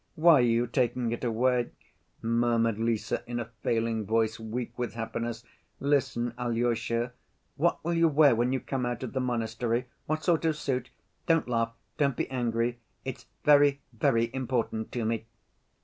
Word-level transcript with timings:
Why 0.15 0.39
are 0.39 0.41
you 0.41 0.65
taking 0.65 1.11
it 1.11 1.23
away?" 1.23 1.69
murmured 2.23 2.79
Lise 2.79 3.11
in 3.27 3.39
a 3.39 3.51
failing 3.61 4.03
voice, 4.03 4.39
weak 4.39 4.75
with 4.75 4.95
happiness. 4.95 5.43
"Listen, 5.79 6.33
Alyosha. 6.39 7.13
What 7.55 7.83
will 7.85 7.93
you 7.93 8.07
wear 8.07 8.33
when 8.35 8.51
you 8.51 8.59
come 8.61 8.83
out 8.83 9.03
of 9.03 9.13
the 9.13 9.19
monastery? 9.21 9.85
What 10.07 10.23
sort 10.23 10.43
of 10.45 10.57
suit? 10.57 10.89
Don't 11.27 11.47
laugh, 11.47 11.73
don't 11.99 12.15
be 12.17 12.27
angry, 12.31 12.79
it's 13.05 13.27
very, 13.45 13.81
very 13.93 14.33
important 14.33 14.91
to 14.93 15.05
me." 15.05 15.27